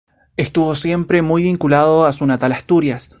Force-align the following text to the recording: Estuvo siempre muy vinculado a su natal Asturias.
Estuvo 0.35 0.73
siempre 0.73 1.21
muy 1.21 1.43
vinculado 1.43 2.05
a 2.05 2.13
su 2.13 2.25
natal 2.25 2.53
Asturias. 2.53 3.09